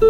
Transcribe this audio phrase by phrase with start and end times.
[0.00, 0.06] は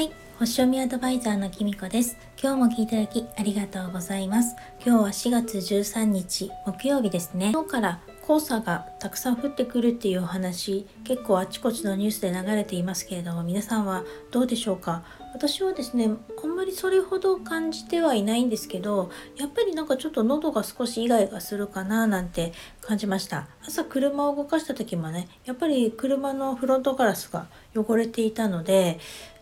[0.00, 2.16] い星読みアドバイザーのきみこです。
[2.42, 4.56] 今日も聞いていただきありがとうございます。
[4.84, 7.50] 今日は4月13日木曜日ですね。
[7.52, 8.00] 今日から
[8.32, 15.02] 黄砂がたくさん降ってくるっていうお話結構あちこちのニュースで流れていますけれども皆さんはどうでしょうか？
[15.34, 16.08] 私はですね
[16.42, 23.48] あんまりそれほど感じてはいないんですけどやっぱりなんかちょっと喉が少しイガイガするかななんて感じました。
[23.66, 28.98] 朝車を動かした時もねやっぱり車のフロントガラスが汚れていたので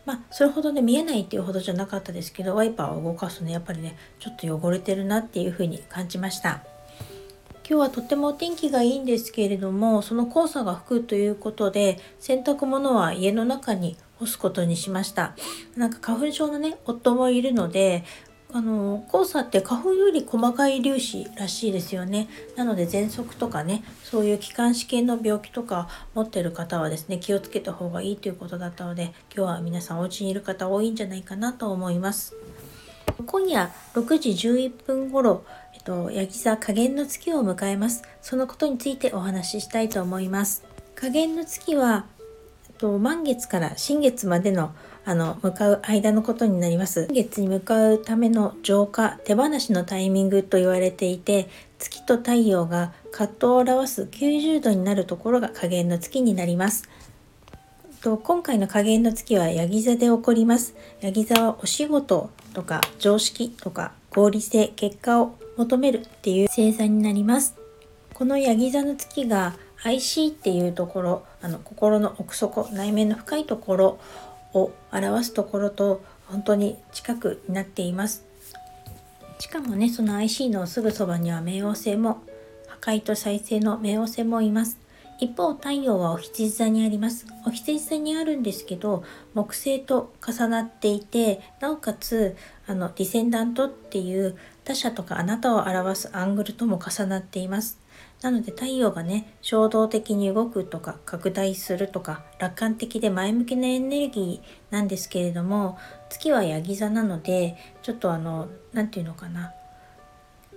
[0.07, 6.65] まあ、それほどね見えないっていうほどじゃなかったですけどワイパーを動かすとねやっぱりねちょっと汚れてるなっていう風に感じました。
[7.71, 15.37] 今日はとってもお天気がいいんですけれどもその黄砂が吹くということで洗濯物は家の中に干すことにしました。
[15.77, 18.03] なんか花粉症のね夫もいるので
[18.53, 22.29] あの黄砂って花粉より細かい粒子らしいですよね。
[22.57, 32.35] なので喘息とかねそういう気管支系の病気とか持ってる方はですね気をつけた方がいいということだったので今日は皆さんお家にいる方多いんじゃないかなと思います。
[33.31, 38.03] 今夜6時11分頃えっと、ヤギ座加減の月を迎えます。
[38.21, 40.65] そのことについてお話ししたいと思います。
[40.97, 42.07] 加減の月は、
[42.69, 47.07] えっと、満月から新月までのあの向かう間のことになります。
[47.07, 56.89] 新月に向かうための浄化、手放しのタイミングと言われていて、月と太陽が葛藤を表す90度になるところが加減の月になります。
[58.01, 60.75] と今回の加減の月はヤギ座で起こります。
[61.03, 67.57] ヤギ座はお仕事とか常識とか合理性、結果を求めるっていう星座になります。
[68.15, 73.99] このヤギ座の月が IC っていうところ、あの心の奥底、内面の深いところ
[74.55, 78.25] を表すところと本当に近くなっています。
[79.39, 82.23] しかもね、その IC のすぐそばには冥王星も、
[82.69, 84.79] 破壊と再生の冥王星もいます。
[85.21, 87.27] 一方、太陽はお羊座にあります。
[87.47, 89.05] お羊座にあるんですけど、
[89.35, 92.37] 木星と重なっていて、なおかつ、
[92.67, 97.79] あの、ディセンダントっていう他者とかあなたを表すアングルとも重なっています。
[98.23, 105.79] なので太陽がね、衝動的に動くとか拡大するとか楽観的で前向きなエネルギーなんですけれども、
[106.09, 109.53] 月はヤギ座なので、ちょっとあの、何て言うのかな、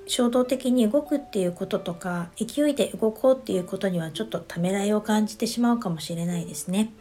[0.06, 6.92] 衝動的に動くっていうこととか勢いで動こうっていうことにはちょっとためらいを感じてしまうかもしれないですね。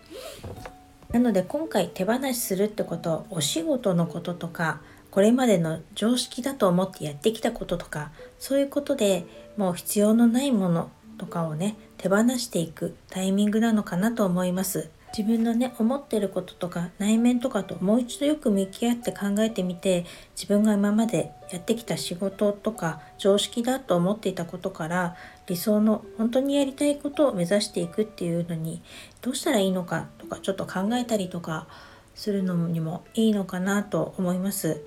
[1.10, 4.80] なので今回手放しするってことお仕事のこととか
[5.10, 9.26] これまでの常識だと思ってやってきたこととかそういうことで
[9.58, 14.88] もう必要のないものとかをね手放していくタイミングなのかなと思います。
[15.17, 28.83] 自分のね思ってることとか内面とかともう一度よく向き合って考えてみて自分が今までやってきた仕事とか常識だと思っていたことから理想の本当にやりたいことを目指していくっていうのに
[29.21, 31.67] どうしたらいいのかとかちょっと考えたりとか
[32.15, 34.83] するのにもいいのかなと思います。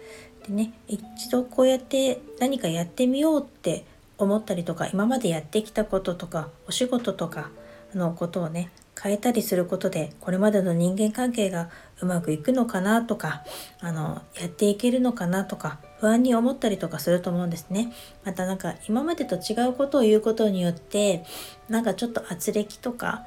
[0.47, 3.85] でね一度こうやって何かやってみようって
[4.17, 7.49] 思ったりとか今までやってきたこととかお仕事とか
[7.93, 11.69] のことをね変えたりすることでこれまでの人間関係が
[12.01, 13.43] うまくいくのかなとか
[13.81, 17.91] あのやっていけるのかなとか不安に思ったりとかすると思うんですね。
[18.23, 21.25] またなんか今までと違うことを言うことによって
[21.69, 23.25] なんかちょっと圧力とか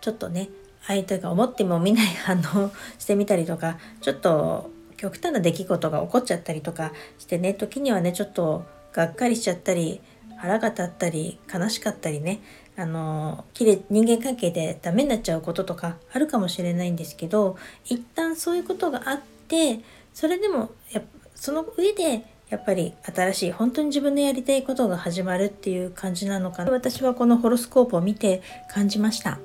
[0.00, 0.48] ちょっとね
[0.86, 10.00] 相手が思っても見ない反応 してみたりとかちょっと極端な出来事が起こっちゃったりとかしてね時にはねちょっとがっかりしちゃったり
[10.44, 12.40] 腹が立ったり悲しかったりね
[12.76, 19.80] あのきれ人間関係でダメになっちゃうこととかあるかもしれないんですけど一旦そういうことがあって
[20.12, 21.02] それでもや
[21.34, 29.38] その上でやっぱり新しい本当に自分のやりたいことが始まるっていう感じなのかな私はこのホロスコープを見て感じました。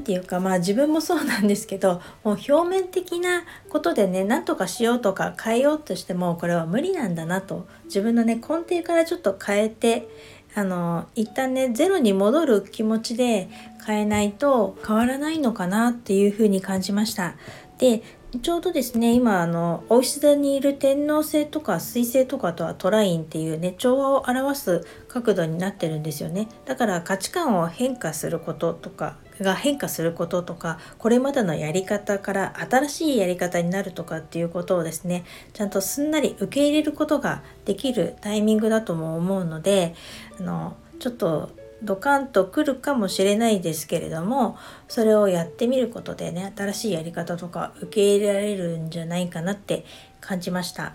[0.00, 10.08] っていうかまあ自分もそうなんですけどもう表面的なことでね何とかしようとか変えようとしてもこれは無理なんだなと自分のね根底からちょっと変えて
[10.56, 13.50] あの一旦ねゼロに戻る気持ちで
[13.86, 17.34] 変えないと変わらないのかなっていうふうに感じました。
[17.76, 18.02] で
[18.40, 26.48] ちょうどですね今あのお牛座にいる天王星とか水星とかとはトラインっていうね調和を表す角度になってるんですよね。
[26.64, 39.94] だから価値観を変化することとかが変化することとかこれまでのやり方から新しいやり方になるとかっていうことをですねちゃんとすんなり受け入れることができるタイミングだとも思うので
[40.40, 41.50] あのちょっと
[41.82, 44.56] ドカンとくるかもしれないですけれども
[44.88, 49.84] それをやってみることでね新しいやり方とか受け入れられるんじゃないかなって
[50.20, 50.94] 感じました。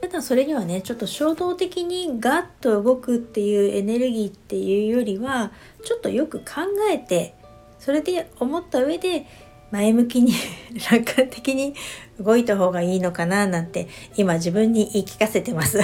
[0.00, 5.52] ただそれにはねちょっと衝動的にガッと動くっていうエネルギーっていうよりは
[5.84, 6.44] ちょっとよく考
[6.92, 7.34] えて
[7.78, 9.26] それで思った上で
[9.70, 10.32] 前向きに
[10.90, 11.74] 楽観的に
[12.20, 15.80] 動いた方がいいのかななんて今自分に言い聞かせてます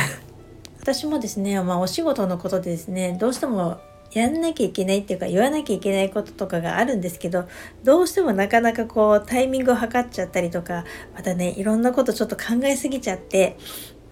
[0.82, 3.81] 私もですね、まあ、お仕事のことでですねどうしても
[4.12, 7.49] やんなきゃいけないっていうか言わなきゃいけないこととかがあるんですけど
[7.84, 10.84] どうしてもなかなかこうタイミングを測っちゃったりとか
[11.14, 13.56] またねいろんなことちょっと考えすぎちゃって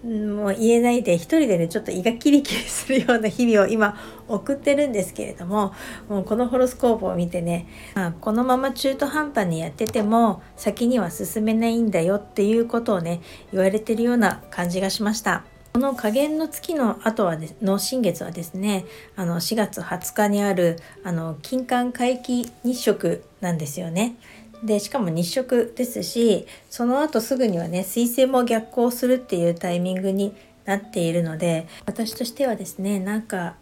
[0.01, 3.97] もう言えないで一人でねちょっと胃がキリキリするような日々を今
[4.29, 5.73] 送ってるんですけれども
[6.07, 13.19] もうこのホロスコープを見てね、まあ、このまま中途半端にやってても先には進めないんだよっていうことをね
[13.51, 15.43] 言われてるような感じがしました。
[15.73, 18.85] この下限の月の後はの新月はですね
[19.15, 24.15] あの4月20日にあるあの金環回帰日食なんですよね。
[24.63, 30.35] でしかも日食ですしその後すぐにはね彗星も逆行するっていうタイミングに
[30.65, 33.55] なっているので私としてはですねなんか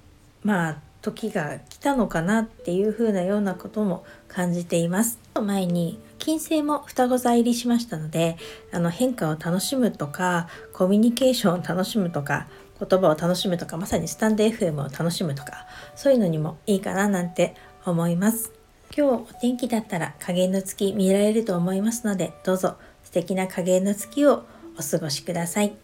[0.44, 5.19] まあ時が来たのかなっていう風なようなことも感じています。
[5.42, 8.38] 前に金星も双子座入りしましたので
[8.74, 12.48] あの変化を楽しむとかコミュニケーションを楽しむとか
[12.78, 15.66] 言葉を楽しむとかまさにスタンド FM を楽しむとか
[15.96, 17.56] そういうのにもいいかななんて
[17.86, 18.60] 思います。
[18.95, 24.45] 今日お天気だったら影の月見られると思いますのでどうぞ素敵な影の月を
[24.78, 25.75] お過ごしください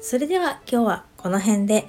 [0.00, 1.88] それでは今日はこの辺で